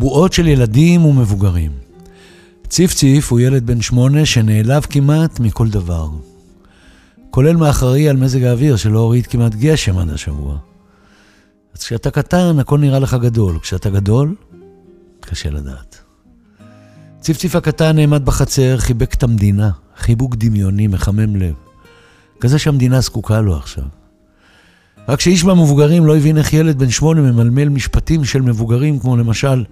[0.00, 1.70] בועות של ילדים ומבוגרים.
[2.68, 6.08] ציף ציף הוא ילד בן שמונה שנעלב כמעט מכל דבר.
[7.30, 10.58] כולל מאחרי על מזג האוויר שלא הוריד כמעט גשם עד השבוע.
[11.74, 13.58] אז כשאתה קטן, הכל נראה לך גדול.
[13.58, 14.34] כשאתה גדול,
[15.20, 16.00] קשה לדעת.
[17.20, 21.54] ציף ציף הקטן נעמד בחצר, חיבק את המדינה, חיבוק דמיוני, מחמם לב.
[22.40, 23.84] כזה שהמדינה זקוקה לו עכשיו.
[25.08, 29.64] רק שאיש מהמבוגרים לא הבין איך ילד בן שמונה ממלמל משפטים של מבוגרים, כמו למשל,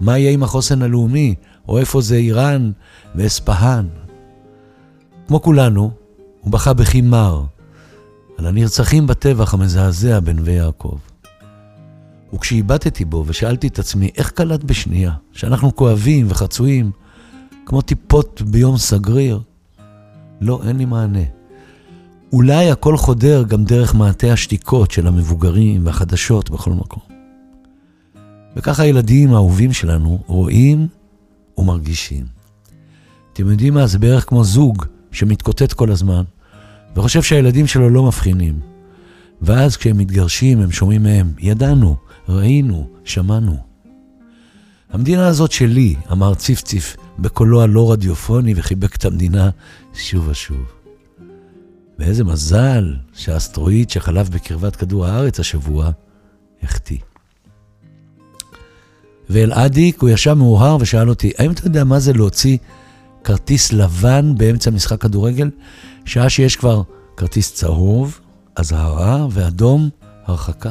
[0.00, 1.34] מה יהיה עם החוסן הלאומי,
[1.68, 2.70] או איפה זה איראן
[3.14, 3.86] ואספהאן.
[5.26, 5.90] כמו כולנו,
[6.40, 7.44] הוא בכה בכי מר
[8.38, 10.98] על הנרצחים בטבח המזעזע בנווה יעקב.
[12.34, 16.90] וכשהיבטתי בו ושאלתי את עצמי איך קלט בשנייה שאנחנו כואבים וחצויים
[17.66, 19.40] כמו טיפות ביום סגריר,
[20.40, 21.24] לא, אין לי מענה.
[22.32, 27.19] אולי הכל חודר גם דרך מעטה השתיקות של המבוגרים והחדשות בכל מקום.
[28.56, 30.88] וככה הילדים האהובים שלנו רואים
[31.58, 32.24] ומרגישים.
[33.32, 33.86] אתם יודעים מה?
[33.86, 36.22] זה בערך כמו זוג שמתקוטט כל הזמן,
[36.96, 38.60] וחושב שהילדים שלו לא מבחינים.
[39.42, 41.96] ואז כשהם מתגרשים, הם שומעים מהם, ידענו,
[42.28, 43.56] ראינו, שמענו.
[44.90, 49.50] המדינה הזאת שלי, אמר ציף ציף בקולו הלא רדיופוני וחיבק את המדינה
[49.94, 50.64] שוב ושוב.
[51.98, 55.90] ואיזה מזל שהאסטרואיד שחלף בקרבת כדור הארץ השבוע
[56.62, 56.98] החטיא.
[59.30, 62.56] ואלעדיק, הוא ישב מאוהר ושאל אותי, האם אתה יודע מה זה להוציא
[63.24, 65.50] כרטיס לבן באמצע משחק כדורגל,
[66.04, 66.82] שעה שיש כבר
[67.16, 68.20] כרטיס צהוב,
[68.56, 69.88] אזהרה, ואדום,
[70.26, 70.70] הרחקה?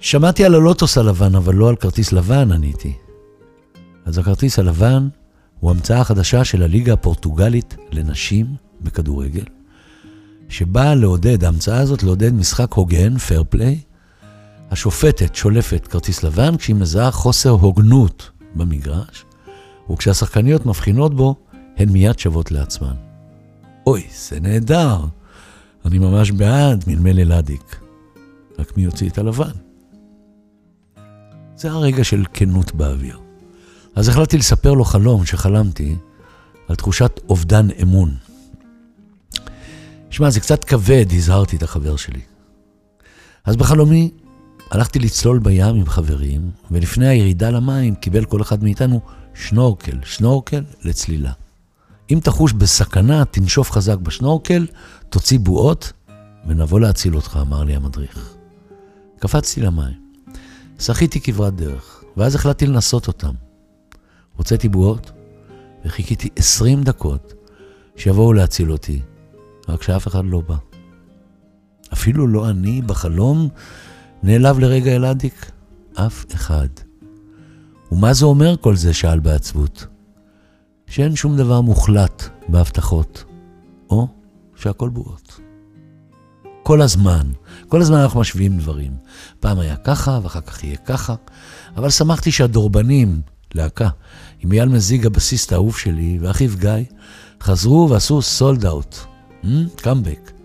[0.00, 2.92] שמעתי על הלוטוס הלבן, אבל לא על כרטיס לבן, עניתי.
[4.04, 5.08] אז הכרטיס הלבן
[5.60, 8.46] הוא המצאה חדשה של הליגה הפורטוגלית לנשים
[8.80, 9.44] בכדורגל,
[10.48, 13.78] שבאה לעודד, ההמצאה הזאת לעודד משחק הוגן, פייר פליי.
[14.70, 19.24] השופטת שולפת כרטיס לבן כשהיא מזהה חוסר הוגנות במגרש,
[19.90, 21.34] וכשהשחקניות מבחינות בו,
[21.76, 22.94] הן מיד שוות לעצמן.
[23.86, 25.00] אוי, זה נהדר.
[25.84, 27.80] אני ממש בעד, מלמל אלאדיק.
[28.58, 29.50] רק מי יוציא את הלבן?
[31.56, 33.18] זה הרגע של כנות באוויר.
[33.94, 35.96] אז החלטתי לספר לו חלום שחלמתי
[36.68, 38.14] על תחושת אובדן אמון.
[40.10, 42.20] שמע, זה קצת כבד, הזהרתי את החבר שלי.
[43.44, 44.10] אז בחלומי
[44.70, 49.00] הלכתי לצלול בים עם חברים, ולפני הירידה למים קיבל כל אחד מאיתנו
[49.34, 51.32] שנורקל, שנורקל לצלילה.
[52.10, 54.66] אם תחוש בסכנה, תנשוף חזק בשנורקל,
[55.08, 55.92] תוציא בועות,
[56.46, 58.34] ונבוא להציל אותך, אמר לי המדריך.
[59.18, 60.06] קפצתי למים.
[60.78, 63.32] שחיתי כברת דרך, ואז החלטתי לנסות אותם.
[64.36, 65.10] הוצאתי בועות,
[65.84, 67.34] וחיכיתי עשרים דקות
[67.96, 69.00] שיבואו להציל אותי,
[69.68, 70.56] רק שאף אחד לא בא.
[71.92, 73.48] אפילו לא אני בחלום
[74.22, 75.50] נעלב לרגע אלאדיק?
[75.94, 76.68] אף אחד.
[77.92, 78.94] ומה זה אומר כל זה?
[78.94, 79.86] שאל בעצבות.
[80.86, 83.24] שאין שום דבר מוחלט בהבטחות,
[83.90, 84.08] או
[84.56, 85.40] שהכל בועות.
[86.62, 87.30] כל הזמן,
[87.68, 88.92] כל הזמן אנחנו משווים דברים.
[89.40, 91.14] פעם היה ככה, ואחר כך יהיה ככה,
[91.76, 93.20] אבל שמחתי שהדורבנים,
[93.54, 93.88] להקה,
[94.40, 96.70] עם אייל מזיג הבסיסט האהוב שלי, ואחיו גיא,
[97.42, 98.96] חזרו ועשו סולד אאוט,
[99.76, 100.35] קאמבק.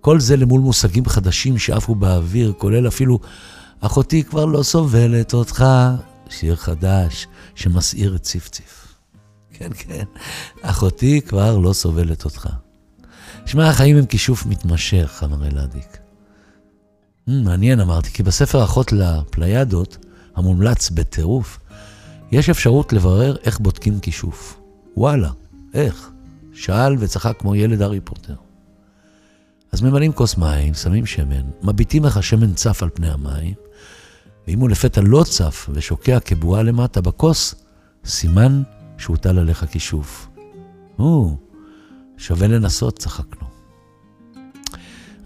[0.00, 3.18] כל זה למול מושגים חדשים שעפו באוויר, כולל אפילו
[3.80, 5.64] אחותי כבר לא סובלת אותך,
[6.28, 8.94] שיר חדש שמסעיר את ציפציף.
[9.52, 10.04] כן, כן,
[10.62, 12.48] אחותי כבר לא סובלת אותך.
[13.46, 15.96] שמע, החיים הם כישוף מתמשך, אמר אלאדיק.
[17.28, 19.96] Mm, מעניין, אמרתי, כי בספר אחות לפליידות,
[20.36, 21.58] המומלץ בטירוף,
[22.32, 24.60] יש אפשרות לברר איך בודקים כישוף.
[24.96, 25.30] וואלה,
[25.74, 26.10] איך?
[26.52, 28.34] שאל וצחק כמו ילד הארי פוטר.
[29.72, 33.54] אז ממלאים כוס מים, שמים שמן, מביטים איך השמן צף על פני המים,
[34.48, 37.54] ואם הוא לפתע לא צף ושוקע כבועה למטה בכוס,
[38.04, 38.62] סימן
[38.98, 40.28] שהוטל עליך כישוף.
[40.98, 41.36] או,
[42.16, 43.46] שווה לנסות, צחקנו.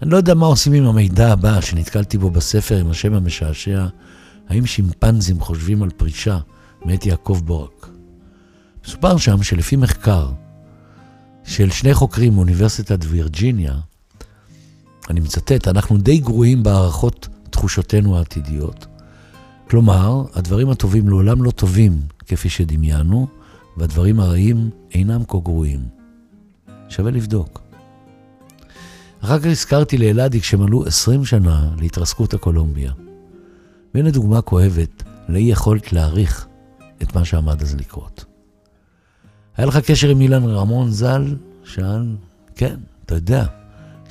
[0.01, 3.85] אני לא יודע מה עושים עם המידע הבא שנתקלתי בו בספר עם השם המשעשע,
[4.49, 6.39] האם שימפנזים חושבים על פרישה,
[6.85, 7.89] מאת יעקב בורק.
[8.85, 10.31] מסופר שם שלפי מחקר
[11.43, 13.73] של שני חוקרים מאוניברסיטת וירג'יניה,
[15.09, 18.85] אני מצטט, אנחנו די גרועים בהערכות תחושותינו העתידיות.
[19.69, 23.27] כלומר, הדברים הטובים לעולם לא טובים כפי שדמיינו,
[23.77, 25.79] והדברים הרעים אינם כה גרועים.
[26.89, 27.61] שווה לבדוק.
[29.21, 32.91] אחר כך הזכרתי לאלעדי כשמלאו 20 שנה להתרסקות הקולומביה.
[33.93, 36.47] והנה דוגמה כואבת לאי יכולת להעריך
[37.01, 38.25] את מה שעמד אז לקרות.
[39.57, 41.35] היה לך קשר עם אילן רמון ז"ל?
[41.63, 42.15] שאל,
[42.55, 42.75] כן,
[43.05, 43.45] אתה יודע.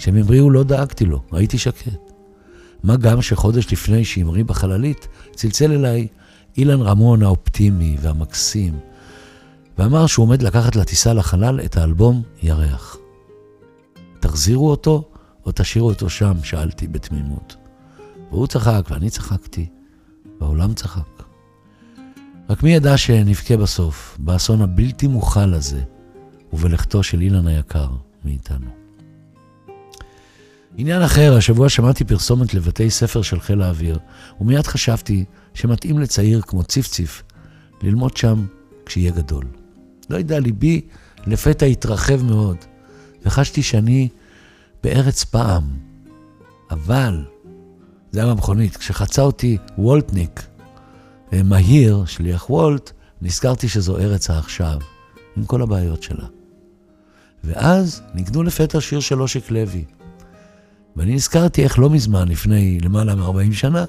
[0.05, 2.13] כשהם המריאו לא דאגתי לו, הייתי שקט.
[2.83, 6.07] מה גם שחודש לפני שהמריא בחללית, צלצל אליי
[6.57, 8.79] אילן רמון האופטימי והמקסים,
[9.79, 12.97] ואמר שהוא עומד לקחת לטיסה לחלל את האלבום ירח.
[14.21, 15.09] תחזירו אותו
[15.47, 16.35] או תשאירו אותו שם?
[16.43, 17.57] שאלתי בתמימות.
[18.31, 19.67] והוא צחק ואני צחקתי,
[20.41, 21.23] והעולם צחק.
[22.49, 25.81] רק מי ידע שנבכה בסוף, באסון הבלתי מוכל הזה,
[26.53, 27.89] ובלכתו של אילן היקר
[28.25, 28.84] מאיתנו.
[30.77, 33.99] עניין אחר, השבוע שמעתי פרסומת לבתי ספר של חיל האוויר,
[34.41, 35.25] ומיד חשבתי
[35.55, 37.23] שמתאים לצעיר כמו ציפציף
[37.83, 38.47] ללמוד שם
[38.87, 39.45] כשיהיה גדול.
[40.11, 40.81] לא יודע, ליבי
[41.27, 42.57] לפתע התרחב מאוד,
[43.25, 44.09] וחשתי שאני
[44.83, 45.63] בארץ פעם.
[46.71, 47.25] אבל,
[48.11, 50.47] זה היה במכונית, כשחצה אותי וולטניק,
[51.33, 52.93] אה, מהיר, שליח וולט,
[53.23, 54.79] נזכרתי שזו ארץ העכשיו,
[55.37, 56.27] עם כל הבעיות שלה.
[57.45, 59.85] ואז ניגנו לפתע שיר של אושיק לוי.
[60.97, 63.85] ואני נזכרתי איך לא מזמן, לפני למעלה מ-40 שנה,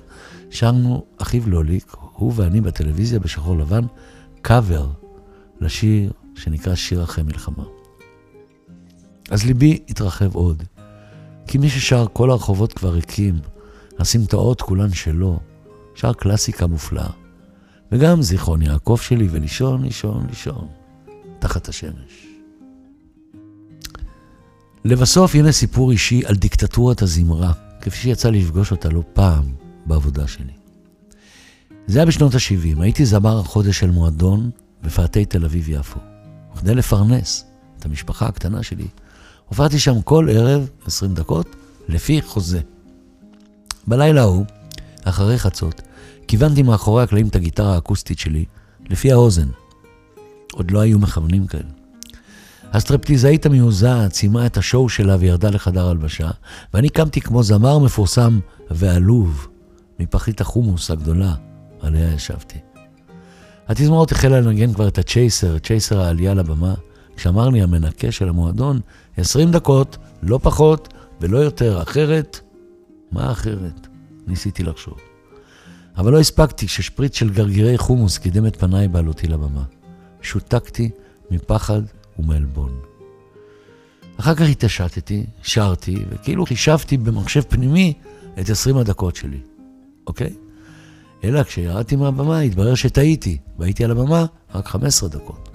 [0.50, 3.84] שרנו אחיו לוליק, הוא ואני בטלוויזיה בשחור לבן,
[4.42, 4.88] קאבר
[5.62, 7.64] לשיר שנקרא שיר אחרי מלחמה.
[9.30, 10.64] אז ליבי התרחב עוד,
[11.48, 13.40] כי מי ששר כל הרחובות כבר ריקים,
[14.00, 15.40] הסמטאות כולן שלו,
[15.96, 17.10] שר קלאסיקה מופלאה.
[17.92, 20.68] וגם זיכרון יעקב שלי, ולישון, לישון, לישון,
[21.40, 22.35] תחת השמש.
[24.86, 27.52] לבסוף, הנה סיפור אישי על דיקטטורת הזמרה,
[27.82, 29.44] כפי שיצא לי לפגוש אותה לא פעם
[29.86, 30.54] בעבודה שלי.
[31.88, 34.50] זה היה בשנות ה-70, הייתי זמר החודש של מועדון
[34.84, 36.00] בפאתי תל אביב-יפו.
[36.56, 37.46] וכדי לפרנס
[37.80, 38.88] את המשפחה הקטנה שלי,
[39.50, 41.56] הופעתי שם כל ערב 20 דקות,
[41.88, 42.62] לפי חוזה.
[43.88, 44.46] בלילה ההוא,
[45.04, 45.82] אחרי חצות,
[46.28, 48.46] כיוונתי מאחורי הקלעים את הגיטרה האקוסטית שלי,
[48.90, 49.48] לפי האוזן.
[50.54, 51.85] עוד לא היו מכוונים כאלה.
[52.76, 56.30] הסטרפטיזאית המיוזעת סיימה את השואו שלה וירדה לחדר הלבשה,
[56.74, 58.40] ואני קמתי כמו זמר מפורסם
[58.72, 59.48] ועלוב
[60.00, 61.34] מפחית החומוס הגדולה
[61.82, 62.58] עליה ישבתי.
[63.68, 66.74] התזמורת החלה לנגן כבר את הצ'ייסר, צ'ייסר העלייה לבמה,
[67.16, 68.80] כשאמר לי המנקה של המועדון,
[69.18, 72.40] 20 דקות, לא פחות ולא יותר, אחרת,
[73.12, 73.88] מה אחרת?
[74.28, 74.98] ניסיתי לחשוב.
[75.98, 79.64] אבל לא הספקתי כששפריץ של גרגירי חומוס קידם את פניי בעלותי לבמה.
[80.22, 80.90] שותקתי
[81.32, 81.82] מפחד
[82.20, 82.80] ומעלבון.
[84.20, 87.94] אחר כך התעשתתי, שרתי, וכאילו חישבתי במחשב פנימי
[88.40, 89.40] את 20 הדקות שלי,
[90.08, 90.34] אוקיי?
[91.24, 94.26] אלא כשירדתי מהבמה התברר שטעיתי, והייתי על הבמה
[94.56, 95.50] רק 15 דקות.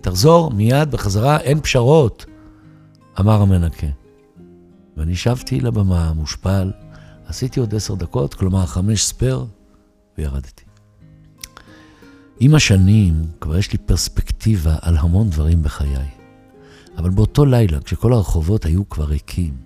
[0.00, 2.26] תחזור מיד בחזרה, אין פשרות,
[3.20, 3.86] אמר המנקה.
[4.96, 6.72] ואני שבתי לבמה, מושפל,
[7.26, 9.46] עשיתי עוד עשר דקות, כלומר חמש ספייר,
[10.18, 10.64] וירדתי.
[12.40, 16.08] עם השנים כבר יש לי פרספקטיבה על המון דברים בחיי.
[16.96, 19.56] אבל באותו לילה, כשכל הרחובות היו כבר ריקים,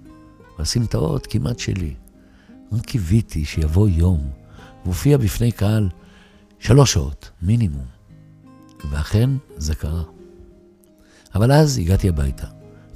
[0.58, 1.94] והסמטאות כמעט שלי,
[2.72, 4.30] רק קיוויתי שיבוא יום
[4.84, 5.88] והופיע בפני קהל
[6.58, 7.86] שלוש שעות, מינימום.
[8.90, 10.02] ואכן, זה קרה.
[11.34, 12.46] אבל אז הגעתי הביתה,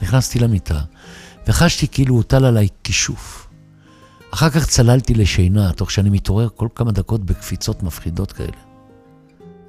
[0.02, 0.80] נכנסתי למיטה,
[1.46, 3.48] וחשתי כאילו הוטל עליי כישוף.
[4.30, 8.71] אחר כך צללתי לשינה, תוך שאני מתעורר כל כמה דקות בקפיצות מפחידות כאלה.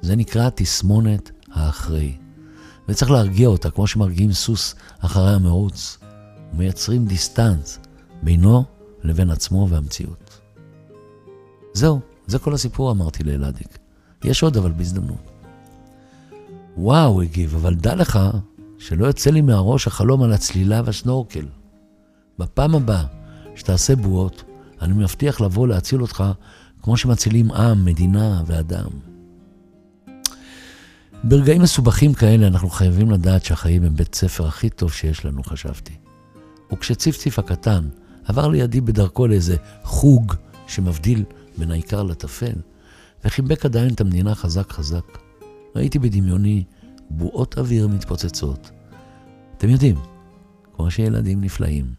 [0.04, 2.16] זה נקרא תסמונת האחראי.
[2.88, 5.98] וצריך להרגיע אותה, כמו שמרגיעים סוס אחרי המרוץ,
[6.52, 7.78] ומייצרים דיסטנס
[8.22, 8.64] בינו
[9.02, 10.40] לבין עצמו והמציאות.
[11.72, 13.78] זהו, זה כל הסיפור, אמרתי לאלעדיק.
[14.24, 15.30] יש עוד, אבל בהזדמנות.
[16.76, 18.18] וואו, הגיב, אבל דע לך
[18.78, 21.46] שלא יוצא לי מהראש החלום על הצלילה והשנורקל.
[22.38, 23.04] בפעם הבאה
[23.56, 24.44] שתעשה בועות,
[24.82, 26.24] אני מבטיח לבוא להציל אותך
[26.82, 29.13] כמו שמצילים עם, מדינה ואדם.
[31.28, 35.92] ברגעים מסובכים כאלה אנחנו חייבים לדעת שהחיים הם בית ספר הכי טוב שיש לנו, חשבתי.
[36.72, 37.88] וכשציפציף הקטן
[38.24, 40.34] עבר לידי בדרכו לאיזה חוג
[40.66, 41.24] שמבדיל
[41.58, 42.52] בין העיקר לטפל,
[43.24, 45.18] וחיבק עדיין את המדינה חזק חזק,
[45.76, 46.64] ראיתי בדמיוני
[47.10, 48.70] בועות אוויר מתפוצצות.
[49.56, 49.96] אתם יודעים,
[50.76, 51.94] כמו שילדים נפלאים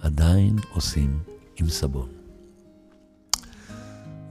[0.00, 1.18] עדיין עושים
[1.56, 2.08] עם סבון.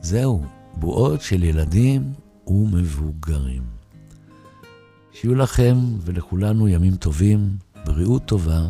[0.01, 2.13] זהו, בועות של ילדים
[2.47, 3.76] ומבוגרים.
[5.21, 7.49] שיהיו לכם ולכולנו ימים טובים,
[7.85, 8.61] בריאות טובה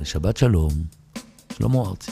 [0.00, 0.72] ושבת שלום.
[1.58, 2.10] שלמה ארצי.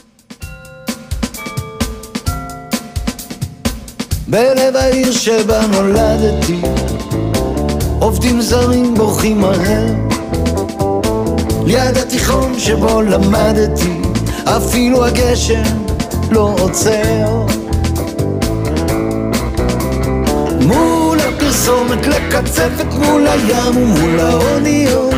[4.28, 6.60] בלב העיר שבה נולדתי,
[8.00, 9.94] עובדים זרים בורחים מהר.
[11.66, 14.00] ליד התיכון שבו למדתי,
[14.44, 15.62] אפילו הגשם
[16.30, 17.46] לא עוצר.
[20.60, 20.97] מול
[21.68, 25.14] הפרסומת לקצפת, מול הים ומול האוניות.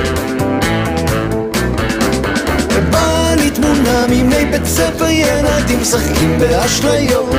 [2.70, 7.36] ובאה לי תמונה מימי בית ספר, ילדים משחקים באשליות.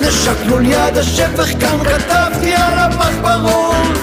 [0.00, 3.98] נשקנו ליד השפך, כאן כתבתי על המחברות.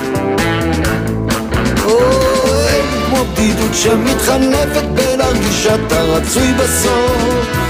[1.86, 7.69] אוי, כמו בדידות שמתחלפת בלהרגיש שאתה רצוי בסוף.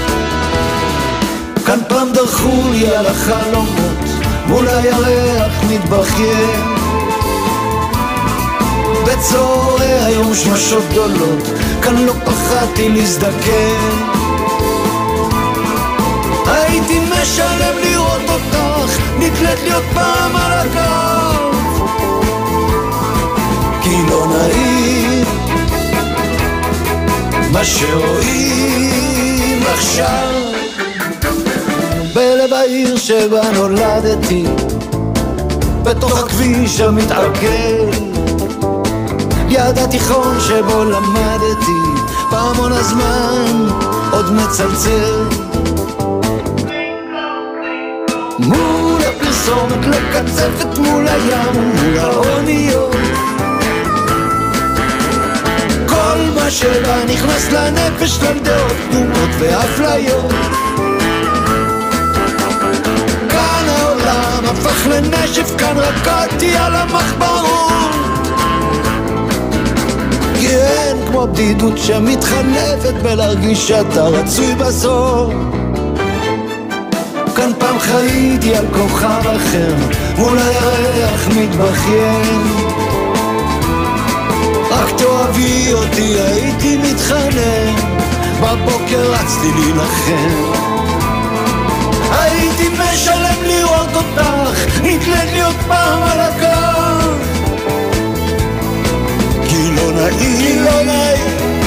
[1.70, 3.98] כאן פעם דרכו לי על החלומות,
[4.46, 6.76] מול הירח מתבכיין.
[9.06, 11.42] בצהרי היום שמשות גדולות,
[11.82, 14.06] כאן לא פחדתי להזדקן.
[16.46, 21.54] הייתי משלם לראות אותך, נתלית לי עוד פעם על הגב.
[23.82, 25.24] כי לא נעים
[27.52, 30.39] מה שרואים עכשיו.
[32.20, 34.44] בלב העיר שבה נולדתי,
[35.82, 37.90] בתוך הכביש המתעכל,
[39.48, 43.68] ליד התיכון שבו למדתי, פעמון הזמן
[44.12, 45.24] עוד מצלצל.
[48.38, 52.96] מול הפרסומת לקצפת מול הים מול האוניות.
[55.86, 60.59] כל מה שבא נכנס לנפש לדעות קדומות ואפליות
[65.38, 67.70] לנשף, כאן רקדתי על המחברות
[70.40, 75.32] אין כמו בדידות שמתחלפת בלהרגיש שאתה רצוי בסוף
[77.36, 79.74] כאן פעם חייתי על כוכב אחר,
[80.18, 82.42] מול הירח מתבכיין.
[84.70, 87.74] רק תאהבי אותי הייתי מתחנן,
[88.40, 90.79] בבוקר רצתי להילחם.
[92.30, 97.18] הייתי משלם לראות אותך, נתלית לי עוד פעם על הגב.
[99.48, 101.60] כי לא נעים, כי לא נעים,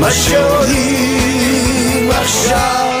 [0.00, 2.99] מה שרואים עכשיו.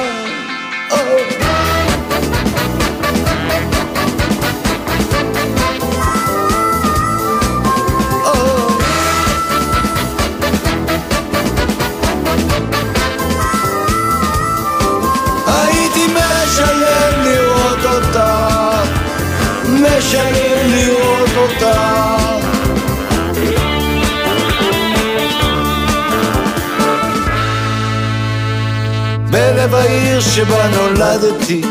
[30.20, 31.62] שבה נולדתי,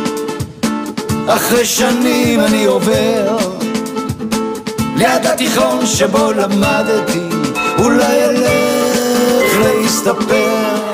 [1.27, 3.37] אחרי שנים אני עובר,
[4.95, 7.19] ליד התיכון שבו למדתי,
[7.79, 10.88] אולי אלך להסתפר.